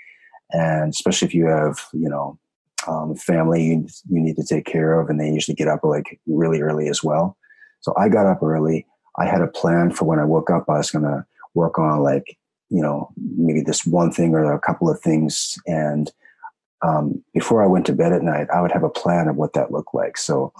[0.53, 2.38] and especially if you have you know
[2.87, 6.20] um, family you, you need to take care of, and they usually get up like
[6.27, 7.37] really early as well.
[7.81, 8.87] So I got up early.
[9.18, 10.66] I had a plan for when I woke up.
[10.68, 11.24] I was to
[11.55, 12.37] work on like
[12.68, 16.12] you know maybe this one thing or a couple of things, and
[16.83, 19.55] um, before I went to bed at night, I would have a plan of what
[19.55, 20.18] that looked like.
[20.18, 20.53] So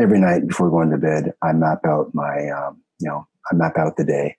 [0.00, 3.76] every night before going to bed, I map out my um, you know I map
[3.78, 4.36] out the day.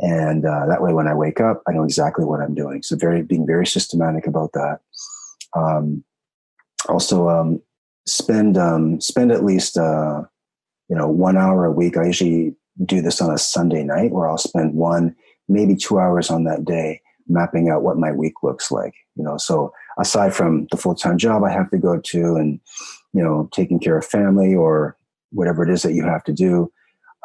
[0.00, 2.82] And uh, that way, when I wake up, I know exactly what I'm doing.
[2.84, 4.78] So, very being very systematic about that.
[5.56, 6.04] Um,
[6.88, 7.60] also um,
[8.06, 10.22] spend um, spend at least uh,
[10.88, 11.96] you know one hour a week.
[11.96, 15.16] I usually do this on a Sunday night where I'll spend one
[15.48, 18.94] maybe two hours on that day mapping out what my week looks like.
[19.16, 22.60] You know, so aside from the full time job I have to go to and
[23.12, 24.96] you know taking care of family or
[25.30, 26.70] whatever it is that you have to do.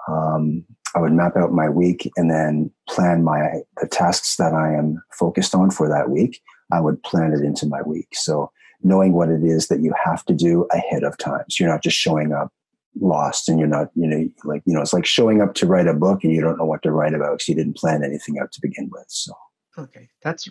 [0.08, 0.66] Um,
[0.96, 5.02] I would map out my week and then plan my the tasks that I am
[5.12, 6.42] focused on for that week.
[6.72, 8.10] I would plan it into my week.
[8.14, 8.52] So
[8.84, 11.46] knowing what it is that you have to do ahead of time.
[11.50, 12.52] So you're not just showing up
[13.00, 15.88] lost and you're not, you know, like, you know, it's like showing up to write
[15.88, 18.38] a book and you don't know what to write about because you didn't plan anything
[18.40, 19.06] out to begin with.
[19.08, 19.34] So,
[19.78, 20.10] okay.
[20.22, 20.50] That's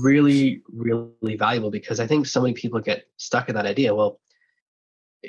[0.00, 3.94] really, really valuable because I think so many people get stuck in that idea.
[3.94, 4.20] Well,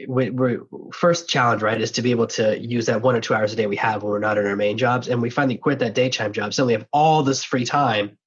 [0.07, 3.53] we're, first challenge right is to be able to use that one or two hours
[3.53, 5.07] a day we have when we're not in our main jobs.
[5.07, 8.17] And we finally quit that daytime job suddenly have all this free time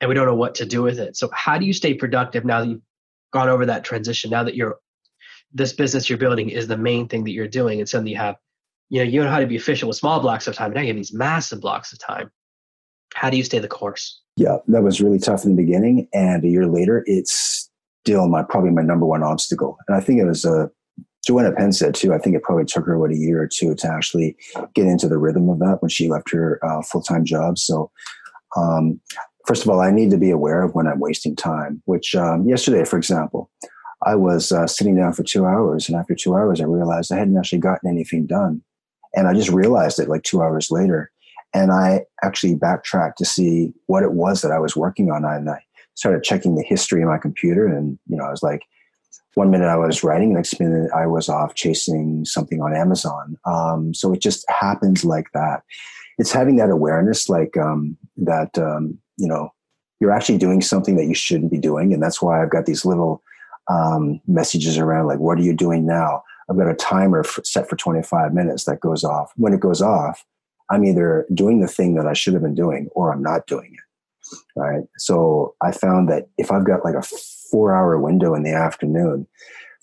[0.00, 1.16] and we don't know what to do with it.
[1.16, 2.82] So how do you stay productive now that you've
[3.32, 4.78] gone over that transition now that you're
[5.54, 8.36] this business you're building is the main thing that you're doing and suddenly you have
[8.88, 10.88] you know you know how to be efficient with small blocks of time now you
[10.88, 12.30] have these massive blocks of time.
[13.14, 14.20] How do you stay the course?
[14.36, 17.70] Yeah that was really tough in the beginning and a year later it's
[18.04, 19.78] still my probably my number one obstacle.
[19.88, 20.70] And i think it was a
[21.24, 22.12] Joanna Penn said too.
[22.12, 24.36] I think it probably took her what a year or two to actually
[24.74, 27.58] get into the rhythm of that when she left her uh, full time job.
[27.58, 27.90] So
[28.56, 29.00] um,
[29.46, 32.48] first of all, I need to be aware of when I'm wasting time, which um,
[32.48, 33.50] yesterday, for example,
[34.04, 35.88] I was uh, sitting down for two hours.
[35.88, 38.62] And after two hours, I realized I hadn't actually gotten anything done.
[39.14, 41.12] And I just realized it like two hours later.
[41.54, 45.24] And I actually backtracked to see what it was that I was working on.
[45.24, 45.62] And I
[45.94, 47.66] started checking the history of my computer.
[47.66, 48.62] And, you know, I was like,
[49.34, 53.38] one minute I was writing, next minute I was off chasing something on Amazon.
[53.44, 55.62] Um, so it just happens like that.
[56.18, 59.50] It's having that awareness, like um, that um, you know
[60.00, 61.92] you're actually doing something that you shouldn't be doing.
[61.92, 63.22] And that's why i've got these little
[63.70, 66.22] um, messages around like what are you doing now?
[66.50, 69.32] I've got a timer set for 25 minutes that goes off.
[69.36, 70.24] When it goes off
[70.70, 73.74] i'm either doing the thing that i should have been doing or i'm not doing
[73.74, 74.40] it.
[74.56, 74.82] Right?
[74.98, 77.02] So i found that if i've got like a
[77.52, 79.28] four hour window in the afternoon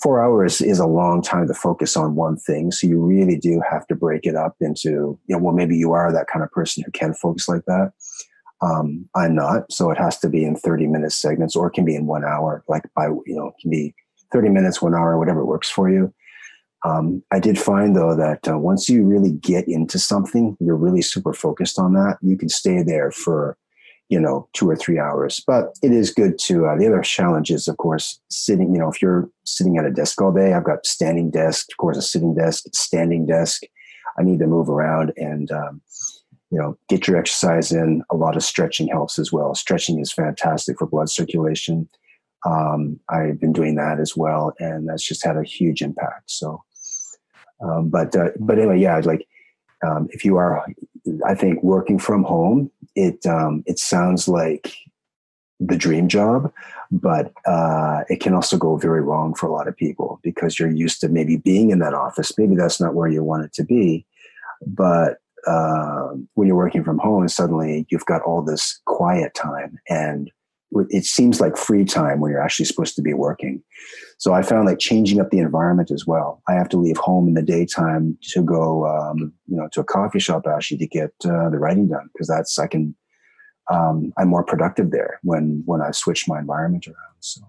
[0.01, 2.71] four hours is a long time to focus on one thing.
[2.71, 5.91] So you really do have to break it up into, you know, well, maybe you
[5.91, 7.91] are that kind of person who can focus like that.
[8.61, 11.85] Um, I'm not, so it has to be in 30 minute segments, or it can
[11.85, 12.63] be in one hour.
[12.67, 13.93] Like by you know, it can be
[14.31, 16.13] 30 minutes, one hour, whatever works for you.
[16.85, 21.01] Um, I did find though that uh, once you really get into something, you're really
[21.01, 22.17] super focused on that.
[22.21, 23.57] You can stay there for
[24.09, 25.41] you know two or three hours.
[25.45, 26.65] But it is good to.
[26.65, 28.73] Uh, the other challenge is, of course, sitting.
[28.73, 31.77] You know, if you're sitting at a desk all day, I've got standing desk, of
[31.77, 33.63] course, a sitting desk, standing desk.
[34.19, 35.51] I need to move around and.
[35.51, 35.81] Um,
[36.51, 38.01] you know, get your exercise in.
[38.09, 39.53] A lot of stretching helps as well.
[39.53, 41.87] Stretching is fantastic for blood circulation.
[42.45, 46.31] Um, I've been doing that as well, and that's just had a huge impact.
[46.31, 46.63] So,
[47.61, 49.27] um, but uh, but anyway, yeah, like
[49.85, 50.65] um, if you are,
[51.25, 54.73] I think working from home, it um, it sounds like
[55.59, 56.51] the dream job,
[56.91, 60.71] but uh, it can also go very wrong for a lot of people because you're
[60.71, 62.31] used to maybe being in that office.
[62.37, 64.05] Maybe that's not where you want it to be,
[64.65, 70.31] but uh, when you're working from home, suddenly you've got all this quiet time and
[70.89, 73.63] it seems like free time when you're actually supposed to be working.
[74.19, 76.43] So I found like changing up the environment as well.
[76.49, 79.85] I have to leave home in the daytime to go, um, you know, to a
[79.85, 82.95] coffee shop actually to get uh, the writing done because that's I can.
[83.71, 87.15] Um, I'm more productive there when when I switch my environment around.
[87.21, 87.41] So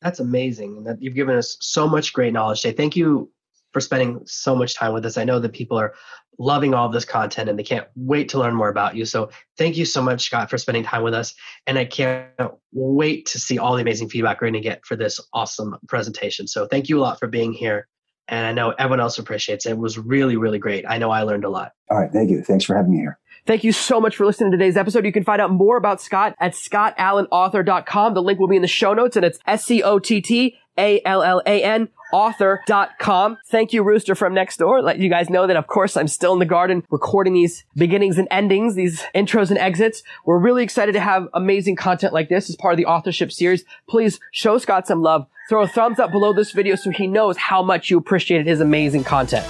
[0.00, 0.78] that's amazing.
[0.78, 2.76] And that you've given us so much great knowledge today.
[2.76, 3.30] Thank you
[3.72, 5.18] for spending so much time with us.
[5.18, 5.92] I know that people are
[6.38, 9.04] loving all of this content and they can't wait to learn more about you.
[9.04, 11.34] So thank you so much, Scott, for spending time with us.
[11.66, 12.28] And I can't
[12.72, 16.46] wait to see all the amazing feedback we're going to get for this awesome presentation.
[16.46, 17.88] So thank you a lot for being here.
[18.28, 19.70] And I know everyone else appreciates it.
[19.70, 20.84] It was really, really great.
[20.88, 21.72] I know I learned a lot.
[21.90, 22.10] All right.
[22.10, 22.42] Thank you.
[22.42, 23.18] Thanks for having me here.
[23.46, 25.04] Thank you so much for listening to today's episode.
[25.04, 28.14] You can find out more about Scott at scottallanauthor.com.
[28.14, 33.38] The link will be in the show notes and it's S-C-O-T-T A-L-L-A-N, author.com.
[33.46, 34.82] Thank you, Rooster from next door.
[34.82, 38.18] Let you guys know that, of course, I'm still in the garden recording these beginnings
[38.18, 40.02] and endings, these intros and exits.
[40.24, 43.64] We're really excited to have amazing content like this as part of the authorship series.
[43.88, 45.26] Please show Scott some love.
[45.48, 48.60] Throw a thumbs up below this video so he knows how much you appreciated his
[48.60, 49.44] amazing content.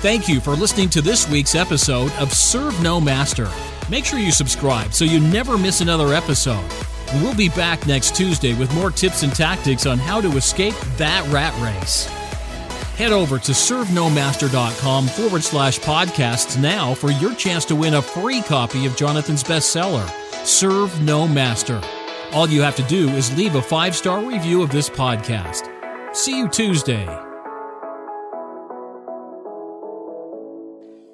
[0.00, 3.48] Thank you for listening to this week's episode of Serve No Master.
[3.88, 6.64] Make sure you subscribe so you never miss another episode.
[7.14, 11.26] We'll be back next Tuesday with more tips and tactics on how to escape that
[11.32, 12.06] rat race.
[12.96, 18.42] Head over to servenomaster.com forward slash podcasts now for your chance to win a free
[18.42, 20.08] copy of Jonathan's bestseller,
[20.46, 21.80] Serve No Master.
[22.32, 25.70] All you have to do is leave a five star review of this podcast.
[26.16, 27.06] See you Tuesday.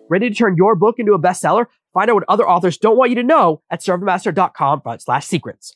[0.09, 1.67] Ready to turn your book into a bestseller?
[1.95, 5.75] Find out what other authors don't want you to know at servenomaster.com slash secrets.